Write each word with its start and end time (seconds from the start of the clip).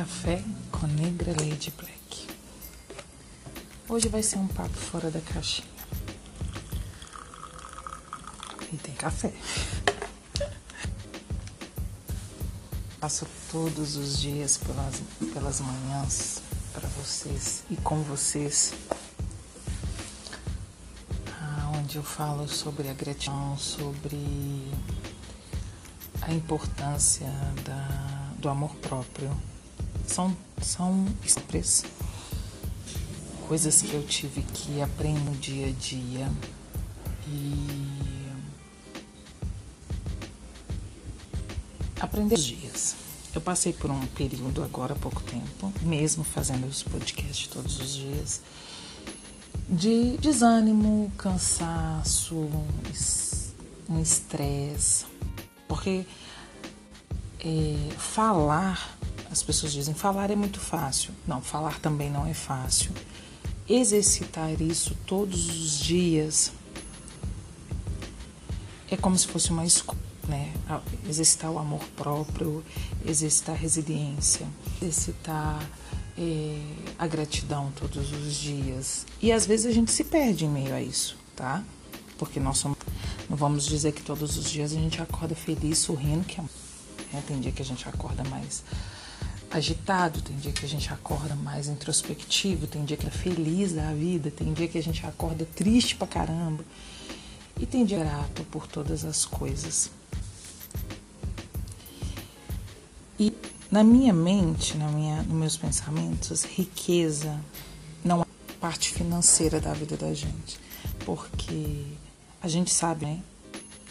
Café 0.00 0.42
com 0.72 0.86
Negra 0.86 1.30
Lady 1.32 1.70
Black. 1.76 2.26
Hoje 3.86 4.08
vai 4.08 4.22
ser 4.22 4.38
um 4.38 4.46
papo 4.46 4.70
fora 4.70 5.10
da 5.10 5.20
caixinha. 5.20 5.68
E 8.72 8.78
tem 8.78 8.94
café. 8.94 9.30
Passo 12.98 13.26
todos 13.52 13.96
os 13.96 14.18
dias 14.18 14.56
pelas, 14.56 15.02
pelas 15.34 15.60
manhãs 15.60 16.40
para 16.72 16.88
vocês 16.88 17.64
e 17.68 17.76
com 17.76 18.02
vocês, 18.02 18.72
onde 21.76 21.96
eu 21.96 22.02
falo 22.02 22.48
sobre 22.48 22.88
a 22.88 22.94
gratidão, 22.94 23.54
sobre 23.58 24.16
a 26.22 26.32
importância 26.32 27.28
da, 27.66 28.32
do 28.38 28.48
amor 28.48 28.74
próprio 28.76 29.30
são, 30.06 30.36
são 30.60 31.06
express, 31.24 31.84
coisas 33.46 33.82
que 33.82 33.94
eu 33.94 34.02
tive 34.06 34.42
que 34.42 34.80
aprender 34.80 35.20
no 35.20 35.34
dia 35.36 35.68
a 35.68 35.70
dia. 35.70 36.30
E 37.28 38.00
aprender 42.00 42.34
os 42.34 42.44
dias. 42.44 42.96
Eu 43.32 43.40
passei 43.40 43.72
por 43.72 43.90
um 43.90 44.00
período 44.06 44.62
agora 44.62 44.94
há 44.94 44.96
pouco 44.96 45.22
tempo, 45.22 45.72
mesmo 45.82 46.24
fazendo 46.24 46.66
os 46.66 46.82
podcasts 46.82 47.46
todos 47.46 47.78
os 47.78 47.94
dias, 47.94 48.40
de 49.68 50.16
desânimo, 50.16 51.12
cansaço, 51.16 52.34
um 53.88 54.00
estresse, 54.00 55.06
porque 55.68 56.04
é, 57.38 57.76
falar 57.96 58.98
as 59.30 59.42
pessoas 59.42 59.72
dizem 59.72 59.94
falar 59.94 60.30
é 60.30 60.36
muito 60.36 60.58
fácil. 60.58 61.12
Não, 61.26 61.40
falar 61.40 61.78
também 61.78 62.10
não 62.10 62.26
é 62.26 62.34
fácil. 62.34 62.90
Exercitar 63.68 64.60
isso 64.60 64.96
todos 65.06 65.48
os 65.48 65.78
dias 65.78 66.52
é 68.90 68.96
como 68.96 69.16
se 69.16 69.28
fosse 69.28 69.50
uma 69.50 69.64
escola, 69.64 70.00
né? 70.26 70.52
Exercitar 71.08 71.48
o 71.52 71.58
amor 71.60 71.84
próprio, 71.96 72.64
exercitar 73.06 73.54
a 73.54 73.58
resiliência, 73.58 74.44
exercitar 74.82 75.64
é, 76.18 76.60
a 76.98 77.06
gratidão 77.06 77.70
todos 77.76 78.12
os 78.12 78.34
dias. 78.34 79.06
E 79.22 79.30
às 79.30 79.46
vezes 79.46 79.66
a 79.66 79.70
gente 79.70 79.92
se 79.92 80.02
perde 80.02 80.44
em 80.44 80.48
meio 80.48 80.74
a 80.74 80.82
isso, 80.82 81.16
tá? 81.36 81.62
Porque 82.18 82.40
nós 82.40 82.58
somos. 82.58 82.76
Não 83.28 83.36
vamos 83.36 83.64
dizer 83.64 83.92
que 83.92 84.02
todos 84.02 84.36
os 84.36 84.50
dias 84.50 84.72
a 84.72 84.74
gente 84.74 85.00
acorda 85.00 85.36
feliz, 85.36 85.78
sorrindo, 85.78 86.24
que 86.24 86.40
é. 86.40 86.44
Né? 87.12 87.22
Tem 87.28 87.38
dia 87.38 87.52
que 87.52 87.62
a 87.62 87.64
gente 87.64 87.88
acorda 87.88 88.24
mais 88.24 88.64
agitado, 89.50 90.22
tem 90.22 90.36
dia 90.36 90.52
que 90.52 90.64
a 90.64 90.68
gente 90.68 90.92
acorda 90.92 91.34
mais 91.34 91.68
introspectivo, 91.68 92.66
tem 92.66 92.84
dia 92.84 92.96
que 92.96 93.06
é 93.06 93.10
feliz 93.10 93.72
da 93.72 93.92
vida, 93.92 94.30
tem 94.30 94.52
dia 94.52 94.68
que 94.68 94.78
a 94.78 94.82
gente 94.82 95.04
acorda 95.04 95.44
triste 95.44 95.96
pra 95.96 96.06
caramba. 96.06 96.64
E 97.58 97.66
tem 97.66 97.84
dia 97.84 97.98
grato 97.98 98.44
por 98.44 98.66
todas 98.66 99.04
as 99.04 99.26
coisas. 99.26 99.90
E 103.18 103.34
na 103.70 103.84
minha 103.84 104.12
mente, 104.12 104.78
na 104.78 104.88
minha, 104.88 105.22
nos 105.22 105.34
meus 105.34 105.56
pensamentos, 105.56 106.44
riqueza 106.44 107.38
não 108.04 108.22
é 108.22 108.24
parte 108.60 108.90
financeira 108.92 109.60
da 109.60 109.74
vida 109.74 109.96
da 109.96 110.14
gente. 110.14 110.58
Porque 111.04 111.84
a 112.40 112.48
gente 112.48 112.72
sabe, 112.72 113.04
né? 113.04 113.20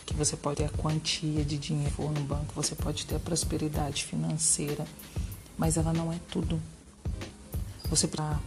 Que 0.05 0.15
você 0.15 0.35
pode 0.35 0.57
ter 0.57 0.65
a 0.65 0.69
quantia 0.69 1.43
de 1.45 1.57
dinheiro 1.57 2.09
no 2.09 2.21
banco, 2.21 2.53
você 2.55 2.73
pode 2.73 3.05
ter 3.05 3.17
a 3.17 3.19
prosperidade 3.19 4.05
financeira 4.05 4.87
mas 5.59 5.77
ela 5.77 5.93
não 5.93 6.11
é 6.11 6.17
tudo. 6.31 6.59
Você 7.89 8.05
está 8.05 8.39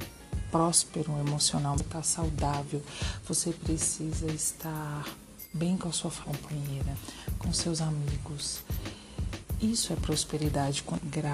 próspero 0.51 1.17
emocional, 1.19 1.77
você 1.77 1.85
está 1.85 2.03
saudável, 2.03 2.83
você 3.27 3.53
precisa 3.53 4.27
estar 4.27 5.05
bem 5.53 5.77
com 5.77 5.89
a 5.89 5.93
sua 5.93 6.11
companheira, 6.11 6.97
com 7.39 7.53
seus 7.53 7.81
amigos. 7.81 8.61
Isso 9.61 9.93
é 9.93 9.97
prosperidade, 9.97 10.83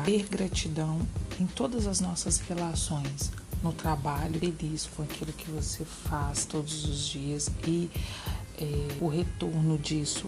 ter 0.04 0.28
gratidão 0.28 1.00
em 1.40 1.46
todas 1.46 1.86
as 1.86 2.00
nossas 2.00 2.38
relações, 2.38 3.30
no 3.62 3.72
trabalho, 3.72 4.38
feliz 4.38 4.88
com 4.94 5.02
aquilo 5.02 5.32
que 5.32 5.50
você 5.50 5.84
faz 5.84 6.44
todos 6.44 6.84
os 6.84 7.06
dias 7.08 7.50
e 7.66 7.90
é, 8.58 8.96
o 9.00 9.08
retorno 9.08 9.78
disso 9.78 10.26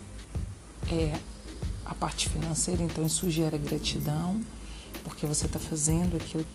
é 0.90 1.18
a 1.84 1.94
parte 1.94 2.28
financeira, 2.28 2.82
então 2.82 3.04
isso 3.04 3.28
gera 3.30 3.58
gratidão 3.58 4.40
porque 5.04 5.26
você 5.26 5.46
está 5.46 5.58
fazendo 5.58 6.16
aquilo 6.16 6.46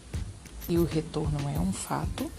e 0.67 0.77
o 0.77 0.85
retorno 0.85 1.37
é 1.49 1.59
um 1.59 1.71
fato. 1.71 2.31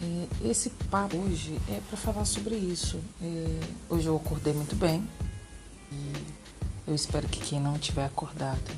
É, 0.00 0.48
esse 0.48 0.70
papo 0.90 1.16
hoje 1.16 1.58
é 1.68 1.80
para 1.88 1.96
falar 1.96 2.24
sobre 2.24 2.54
isso. 2.56 3.00
É, 3.20 3.60
hoje 3.88 4.06
eu 4.06 4.16
acordei 4.16 4.52
muito 4.52 4.76
bem 4.76 5.06
e 5.92 6.12
eu 6.86 6.94
espero 6.94 7.28
que 7.28 7.40
quem 7.40 7.60
não 7.60 7.78
tiver 7.78 8.04
acordado 8.04 8.70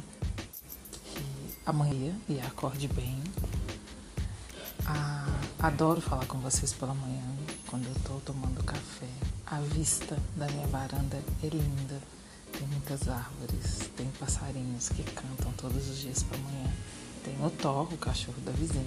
que 1.05 1.23
amanhã 1.65 2.15
e 2.29 2.41
acorde 2.41 2.89
bem. 2.89 3.23
Ah, 4.87 5.41
adoro 5.59 6.01
falar 6.01 6.27
com 6.27 6.39
vocês 6.39 6.73
pela 6.73 6.95
manhã 6.95 7.23
quando 7.69 7.87
eu 7.87 7.93
estou 7.93 8.21
tomando 8.21 8.63
café. 8.65 9.07
A 9.47 9.61
vista 9.61 10.19
da 10.37 10.47
minha 10.49 10.67
varanda 10.67 11.23
é 11.43 11.47
linda. 11.49 12.01
Tem 12.61 12.69
muitas 12.69 13.09
árvores, 13.09 13.91
tem 13.97 14.07
passarinhos 14.21 14.91
que 14.91 15.03
cantam 15.03 15.51
todos 15.53 15.89
os 15.89 15.99
dias 15.99 16.23
para 16.23 16.37
manhã. 16.37 16.71
Tem 17.25 17.35
o 17.43 17.49
Thor, 17.49 17.91
o 17.91 17.97
cachorro 17.97 18.39
da 18.45 18.53
vizinha. 18.53 18.85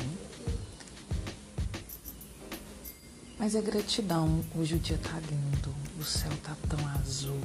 Mas 3.39 3.55
é 3.55 3.61
gratidão. 3.61 4.45
Hoje 4.55 4.75
o 4.75 4.79
dia 4.79 4.99
tá 4.99 5.19
lindo, 5.27 5.73
o 5.99 6.03
céu 6.03 6.29
tá 6.43 6.55
tão 6.69 6.87
azul. 6.89 7.41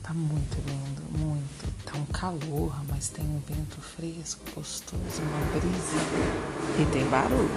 Tá 0.00 0.14
muito 0.14 0.56
lindo, 0.64 1.18
muito. 1.18 1.84
Tá 1.84 1.98
um 1.98 2.06
calor, 2.06 2.84
mas 2.88 3.08
tem 3.08 3.24
um 3.24 3.40
vento 3.40 3.80
fresco, 3.80 4.42
gostoso, 4.54 5.22
uma 5.22 5.60
brisa. 5.60 6.80
E 6.80 6.92
tem 6.92 7.04
barulho. 7.10 7.50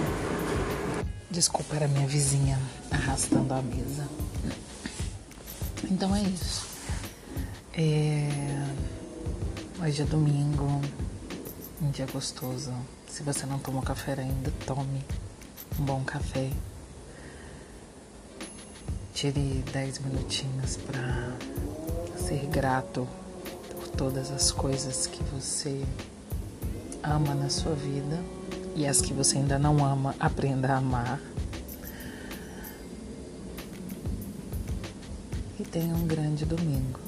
Desculpa, 1.30 1.76
era 1.76 1.86
minha 1.86 2.08
vizinha 2.08 2.58
arrastando 2.90 3.54
a 3.54 3.62
mesa. 3.62 4.08
Então 5.90 6.14
é 6.14 6.22
isso. 6.22 6.66
É... 7.74 8.28
Hoje 9.82 10.02
é 10.02 10.04
domingo, 10.04 10.80
um 11.82 11.90
dia 11.90 12.06
gostoso. 12.06 12.72
Se 13.08 13.22
você 13.22 13.44
não 13.44 13.58
tomou 13.58 13.82
café 13.82 14.14
ainda, 14.18 14.50
tome 14.64 15.04
um 15.78 15.84
bom 15.84 16.02
café. 16.04 16.50
Tire 19.12 19.62
10 19.72 19.98
minutinhos 20.00 20.76
para 20.78 21.32
ser 22.16 22.46
grato 22.46 23.06
por 23.70 23.88
todas 23.88 24.30
as 24.30 24.50
coisas 24.50 25.06
que 25.06 25.22
você 25.24 25.84
ama 27.02 27.34
na 27.34 27.50
sua 27.50 27.74
vida 27.74 28.18
e 28.74 28.86
as 28.86 29.00
que 29.00 29.12
você 29.12 29.36
ainda 29.36 29.58
não 29.58 29.84
ama, 29.84 30.14
aprenda 30.18 30.72
a 30.72 30.78
amar. 30.78 31.20
Tenha 35.64 35.94
um 35.94 36.06
grande 36.06 36.44
domingo. 36.44 37.00